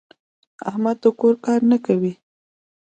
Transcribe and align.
احمد 0.69 0.97
د 1.03 1.05
کور 1.19 1.35
کار 1.45 1.59
نه 1.71 1.77
کوي. 1.85 2.13